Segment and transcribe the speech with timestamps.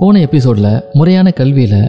[0.00, 0.68] போன எபிசோடில்
[0.98, 1.80] முறையான கல்வியில்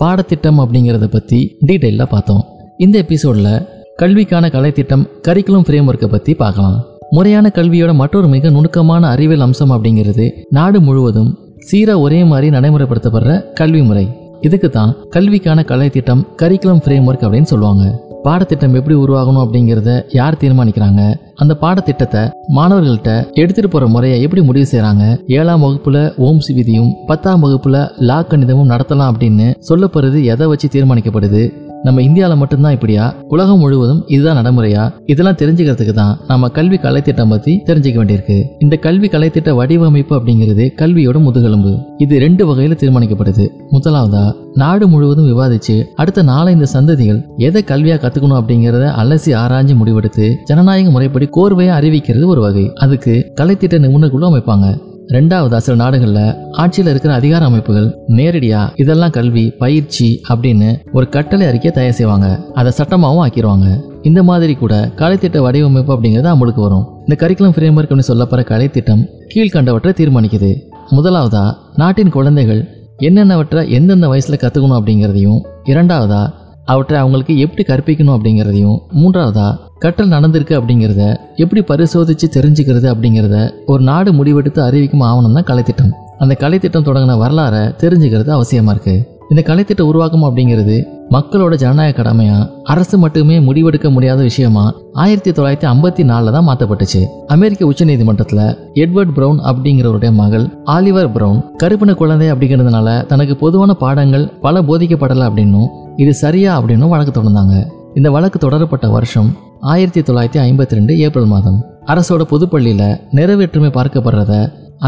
[0.00, 1.38] பாடத்திட்டம் அப்படிங்கிறத பற்றி
[1.68, 2.40] டீட்டெயிலாக பார்த்தோம்.
[2.84, 3.52] இந்த எபிசோடில்
[4.00, 6.78] கல்விக்கான கலைத்திட்டம் கரிக்குலம் ஃப்ரேம் ஒர்க்கை பற்றி பார்க்கலாம்.
[7.16, 10.26] முறையான கல்வியோட மற்றொரு மிக நுணுக்கமான அறிவியல் அம்சம் அப்படிங்கிறது
[10.58, 11.30] நாடு முழுவதும்
[11.68, 14.06] சீராக ஒரே மாதிரி நடைமுறைப்படுத்தப்படுற கல்வி முறை.
[14.48, 17.84] இதுக்கு தான் கல்விக்கான கலைத்திட்டம் கரிக்குலம் ஃப்ரேம் ஒர்க் அப்படின்னு சொல்லுவாங்க.
[18.24, 21.02] பாடத்திட்டம் எப்படி உருவாகணும் அப்படிங்கிறத யார் தீர்மானிக்கிறாங்க?
[21.34, 22.22] அந்த பாடத்திட்டத்தை
[22.56, 28.70] மாணவர்கள்ட்ட எடுத்துட்டு போற முறையை எப்படி முடிவு செய்யறாங்க ஏழாம் வகுப்புல ஓம்ஸ் விதியும் பத்தாம் வகுப்புல லா கணிதமும்
[28.70, 31.42] நடத்தலாம் அப்படின்னு சொல்லப்படுறது எதை வச்சு தீர்மானிக்கப்படுது?
[31.82, 33.14] நம்ம இந்தியாவில் மட்டும்தான் இப்படியா?
[33.28, 34.92] உலகம் முழுவதும் இதுதான் நடைமுறையா?
[35.06, 38.44] இதெல்லாம் தெரிஞ்சுக்கிறதுக்கு தான் நம்ம கல்வி கலைத்திட்டம் பத்தி தெரிஞ்சுக்க வேண்டியிருக்கு.
[38.58, 41.78] இந்த கல்வி கலைத்திட்ட வடிவமைப்பு அப்படிங்கிறது கல்வியோட முதுகெலும்பு.
[41.98, 43.48] இது ரெண்டு வகையில தீர்மானிக்கப்படுது.
[43.72, 50.90] முதலாவதா நாடு முழுவதும் விவாதிச்சு அடுத்த நாலஞ்சு சந்ததிகள் எதை கல்வியா கத்துக்கணும் அப்படிங்கறத அலசி ஆராய்ஞ்சு முடிவெடுத்து ஜனநாயக
[50.90, 52.72] முறைப்படி கோர்வையா அறிவிக்கிறது ஒரு வகை.
[52.74, 54.88] அதுக்கு கலைத்திட்ட நிபுணர்களும் அமைப்பாங்க.
[55.14, 61.72] ரெண்டாவதா சில நாடுகளில் ஆட்சியில் இருக்கிற அதிகார அமைப்புகள் நேரடியா இதெல்லாம் கல்வி பயிற்சி அப்படின்னு ஒரு கட்டளை அறிக்கையை
[61.72, 62.26] தயார் செய்வாங்க.
[62.54, 63.68] அதை சட்டமாகவும் ஆக்கிடுவாங்க
[64.02, 66.86] இந்த மாதிரி கூட கலைத்திட்ட வடிவமைப்பு அப்படிங்கிறது அமலுக்கு வரும்.
[67.06, 69.02] இந்த கரிக்குலம் ஃப்ரேம்வொர்க் அப்படின்னு சொல்லப்படுற கலைத்திட்டம்
[69.34, 70.50] கீழ்கண்டவற்றை தீர்மானிக்குது.
[70.90, 71.44] முதலாவதா
[71.76, 72.62] நாட்டின் குழந்தைகள்
[72.98, 76.22] என்னென்னவற்றை எந்தெந்த வயசில் கற்றுக்கணும் அப்படிங்கிறதையும் இரண்டாவதா
[76.64, 79.48] அவற்றை அவங்களுக்கு எப்படி கற்பிக்கணும் அப்படிங்கிறதையும் மூன்றாவதா
[79.82, 81.02] கற்றல் நடந்திருக்கு அப்படிங்கிறத
[81.36, 83.36] எப்படி பரிசோதித்து தெரிஞ்சுக்கிறது அப்படிங்கிறத
[83.66, 85.92] ஒரு நாடு முடிவெடுத்து அறிவிக்கும் ஆவணம் தான் கலைத்திட்டம்.
[86.18, 90.76] அந்த கலைத்திட்டம் தொடங்கின வரலாறை தெரிஞ்சுக்கிறது அவசியமாக இருக்குது இந்த கலைத்திட்ட உருவாக்கம் அப்படிங்கிறது
[91.10, 97.72] மக்களோட ஜனநாயக கடமையா அரசு மட்டுமே முடிவெடுக்க முடியாத விஷயமா ஆயிரத்தி தொள்ளாயிரத்தி ஐம்பத்தி நாலில் தான் மாற்றப்பட்டுச்சு அமெரிக்க
[97.72, 98.40] உச்சநீதிமன்றத்துல
[98.74, 105.68] எட்வர்ட் பிரவுன் அப்படிங்கிறவருடைய மகள் ஆலிவர் ப்ரௌன் கருப்பின குழந்தை அப்படிங்கிறதுனால தனக்கு பொதுவான பாடங்கள் பல போதிக்கப்படலை அப்படின்னும்
[105.96, 107.79] இது சரியா அப்படின்னும் வழக்கு தொடர்ந்தாங்க.
[107.98, 109.28] இந்த வழக்கு தொடரப்பட்ட வருஷம்
[109.70, 111.56] ஆயிரத்தி தொள்ளாயிரத்தி ஐம்பத்தி ரெண்டு ஏப்ரல் மாதம்.
[111.92, 114.34] அரசோட பொதுப்பள்ளியில் நிறைவேற்றுமை பார்க்கப்படுறத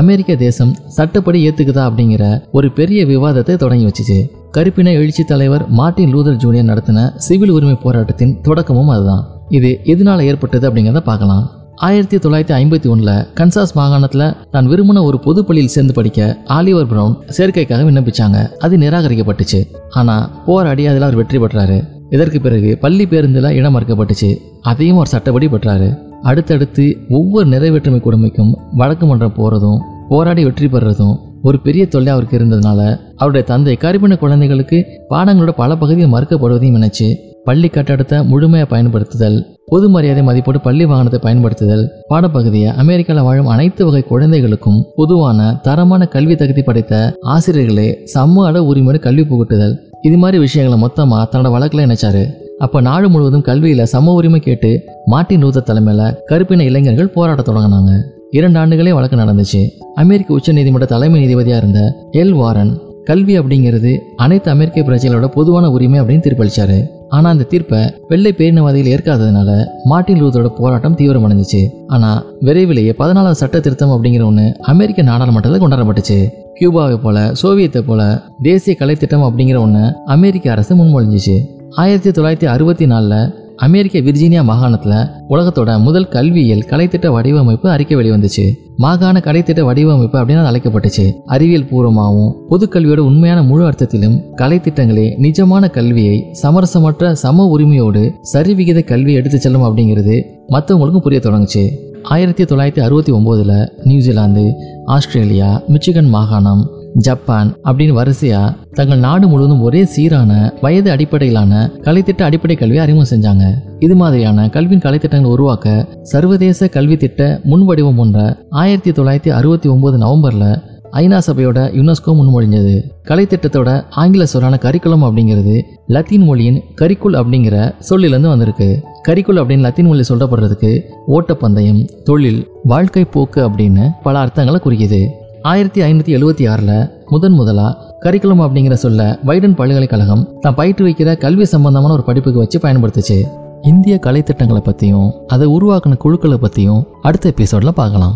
[0.00, 4.18] அமெரிக்க தேசம் சட்டப்படி ஏத்துக்குதா அப்படிங்கிற ஒரு பெரிய விவாதத்தை தொடங்கி வச்சுச்சு.
[4.56, 9.24] கருப்பின எழுச்சி தலைவர் மார்ட்டின் லூதர் ஜூனியர் நடத்தின சிவில் உரிமை போராட்டத்தின் தொடக்கமும் அதுதான்.
[9.48, 11.44] இது எதனால ஏற்பட்டது அப்படிங்கிறத பார்க்கலாம்.
[11.88, 17.16] ஆயிரத்தி தொள்ளாயிரத்தி ஐம்பத்தி ஒன்றில் கன்சாஸ் மாகாணத்தில் தான் விரும்பின ஒரு பொது பள்ளியில் சேர்ந்து படிக்க ஆலிவர் பிரவுன்
[17.38, 18.38] சேர்க்கைக்காக விண்ணப்பிச்சாங்க.
[18.58, 19.60] அது நிராகரிக்கப்பட்டுச்சு.
[20.00, 21.80] ஆனால் போராடி அதில் அவர் வெற்றி பெற்றாரு.
[22.14, 24.30] இதற்கு பிறகு பள்ளி பேருந்தில் இடம் மறுக்கப்பட்டுச்சு.
[24.70, 25.88] அதையும் அவர் சட்டப்படி பெற்றாரு.
[26.30, 26.84] அடுத்தடுத்து
[27.18, 32.80] ஒவ்வொரு நிறைவேற்றுமை கொடுமைக்கும் வழக்கு மன்றம் போகிறதும் போராடி வெற்றி பெறுறதும் ஒரு பெரிய தொல்லை அவருக்கு இருந்ததுனால
[33.16, 34.78] அவருடைய தந்தை கருப்பின குழந்தைகளுக்கு
[35.10, 37.08] பாடங்களோட பல பகுதிகள் மறுக்கப்படுவதையும் நினைச்சு
[37.44, 44.02] பள்ளி கட்டடத்தை முழுமையாக பயன்படுத்துதல் பொது மரியாதை மதிப்போடு பள்ளி வாகனத்தை பயன்படுத்துதல் பாடப்பகுதியை அமெரிக்காவில் வாழும் அனைத்து வகை
[44.02, 47.00] குழந்தைகளுக்கும் பொதுவான தரமான கல்வி தகுதி படைத்த
[47.34, 49.74] ஆசிரியர்களே சம அளவு உரிமையோடு கல்வி புகட்டுதல்.
[50.08, 52.22] இது மாதிரி விஷயங்களை மொத்தமாக தன்னோட வழக்கில் நினைச்சாரு
[52.64, 54.70] அப்போ நாடு முழுவதும் கல்வியில் சம உரிமை கேட்டு
[55.12, 57.92] மார்ட்டின் லூதர் தலைமையில் கருப்பின இளைஞர்கள் போராட்ட தொடங்கினாங்க.
[58.30, 59.60] இரண்டு ஆண்டுகளே வழக்கு நடந்துச்சு.
[59.94, 61.80] அமெரிக்க உச்ச நீதிமன்ற தலைமை நீதிபதியாக இருந்த
[62.12, 62.72] எல் வாரன்
[63.04, 66.78] கல்வி அப்படிங்கிறது அனைத்து அமெரிக்க பிரஜைகளோட பொதுவான உரிமை அப்படின்னு தீர்ப்பளிச்சாரு.
[67.08, 69.50] ஆனா அந்த தீர்ப்பை வெள்ளை பேரினவாதிகள் ஏற்காததுனால
[69.84, 71.62] மார்ட்டின் லூதரோட போராட்டம் தீவிரமடைஞ்சிச்சு.
[71.86, 76.20] ஆனா விரைவிலேயே பதினாலாவது சட்ட திருத்தம் அப்படிங்கிற ஒன்று அமெரிக்க நாடாளுமன்றத்தில் கொண்டாடப்பட்டுச்சு.
[76.60, 81.36] கியூபாவை போல சோவியத்தை போல தேசிய கலைத்திட்டம் அப்படிங்கிற ஒன்று அமெரிக்க அரசு முன்மொழிஞ்சிச்சு.
[81.70, 88.44] ஆயிரத்தி தொள்ளாயிரத்தி அறுபத்தி நாலில் அமெரிக்க விர்ஜீனியா மாகாணத்தில் உலகத்தோட முதல் கல்வியியல் கலைத்திட்ட வடிவமைப்பு அறிக்கை வெளிவந்துச்சு.
[88.76, 91.12] மாகாண கலைத்திட்ட வடிவமைப்பு அப்படின்னு அழைக்கப்பட்டுச்சு.
[91.26, 99.40] அறிவியல் பூர்வமாகவும் பொதுக்கல்வியோட உண்மையான முழு அர்த்தத்திலும் கலைத்திட்டங்களே நிஜமான கல்வியை சமரசமற்ற சம உரிமையோடு சரிவிகித கல்வி எடுத்து
[99.40, 101.64] செல்லும் அப்படிங்கிறது மற்றவங்களுக்கும் புரிய தொடங்குச்சு.
[102.02, 104.44] ஆயிரத்தி தொள்ளாயிரத்தி அறுபத்தி ஒம்போதில் நியூசிலாந்து
[104.84, 112.56] ஆஸ்திரேலியா மிச்சிகன் மாகாணம் ஜப்பான் அப்படின்னு வரிசையா தங்கள் நாடு முழுவதும் ஒரே சீரான வயது அடிப்படையிலான கலைத்திட்ட அடிப்படை
[112.56, 113.44] கல்வியை அறிமுகம் செஞ்சாங்க.
[113.78, 120.62] இது மாதிரியான கல்வியின் கலைத்திட்டங்கள் உருவாக்க சர்வதேச கல்வி திட்ட முன்வடிவம் ஒன்ற ஆயிரத்தி தொள்ளாயிரத்தி அறுபத்தி ஒன்பது நவம்பர்ல
[121.00, 122.72] ஐநா சபையோட யுனெஸ்கோ முன்மொழிஞ்சது
[123.08, 123.68] கலைத்திட்டத்தோட
[124.00, 125.54] ஆங்கில சொல்லான கரிக்குலம் அப்படிங்கிறது
[125.94, 128.66] லத்தீன் மொழியின் கரிக்குல் அப்படிங்கிற சொல்லிலிருந்து வந்திருக்கு.
[129.08, 130.70] கரிக்குல் அப்படின்னு லத்தீன் மொழி சொல்லப்படுறதுக்கு
[131.16, 135.00] ஓட்டப்பந்தயம் தொழில் வாழ்க்கை போக்கு அப்படின்னு பல அர்த்தங்களை குறிக்குது.
[135.42, 136.74] ஆயிரத்தி ஐநூற்றி எழுபத்தி ஆறில்
[137.08, 137.68] முதன் முதலா
[138.00, 143.18] கரிக்குலம் அப்படிங்கிற சொல்ல வைடன் பல்கலைக்கழகம் தான் பயிற்று வைக்கிற கல்வி சம்பந்தமான ஒரு படிப்புக்கு வச்சு பயன்படுத்துச்சு.
[143.62, 148.14] இந்திய கலைத்திட்டங்களை பற்றியும் அதை உருவாக்கின குழுக்களை பற்றியும் அடுத்த எபிசோடில் பார்க்கலாம்.